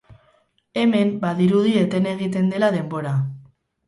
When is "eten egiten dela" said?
1.81-2.71